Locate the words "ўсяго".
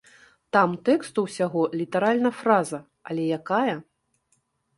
1.25-1.61